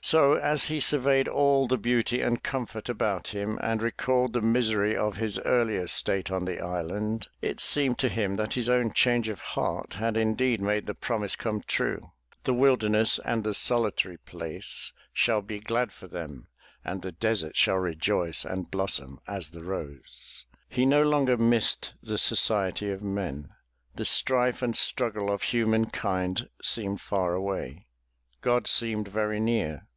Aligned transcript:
So 0.00 0.34
as 0.36 0.64
he 0.66 0.80
surveyed 0.80 1.28
all 1.28 1.66
the 1.68 1.76
beauty 1.76 2.22
and 2.22 2.42
comfort 2.42 2.88
about 2.88 3.28
him 3.34 3.58
and 3.60 3.82
recalled 3.82 4.32
the 4.32 4.40
misery 4.40 4.96
of 4.96 5.18
his 5.18 5.38
earlier 5.40 5.86
state 5.86 6.30
on 6.30 6.46
the 6.46 6.60
island, 6.60 7.26
it 7.42 7.60
seemed 7.60 7.98
to 7.98 8.08
him 8.08 8.36
that 8.36 8.54
his 8.54 8.70
own 8.70 8.94
change 8.94 9.28
of 9.28 9.40
heart 9.40 9.94
had 9.94 10.16
indeed 10.16 10.62
made 10.62 10.86
the 10.86 10.94
promise 10.94 11.36
come 11.36 11.60
true,— 11.66 12.12
"The 12.44 12.54
wilderness 12.54 13.18
and 13.22 13.44
the 13.44 13.52
solitary 13.52 14.16
place 14.16 14.94
shall 15.12 15.42
be 15.42 15.60
glad 15.60 15.92
for 15.92 16.06
them 16.08 16.46
and 16.84 17.02
the 17.02 17.12
desert 17.12 17.54
shall 17.56 17.76
rejoice 17.76 18.46
and 18.46 18.70
blossom 18.70 19.20
as 19.28 19.50
the 19.50 19.64
rose.'' 19.64 20.46
He 20.70 20.86
no 20.86 21.02
longer 21.02 21.36
missed 21.36 21.92
the 22.02 22.18
society 22.18 22.90
of 22.90 23.02
men. 23.02 23.50
The 23.94 24.06
strife 24.06 24.62
and 24.62 24.74
struggle 24.74 25.30
of 25.30 25.42
humankind 25.42 26.48
seemed 26.62 27.00
far 27.02 27.34
away; 27.34 27.88
God 28.40 28.66
seemed 28.66 29.08
very 29.08 29.40
near. 29.40 29.82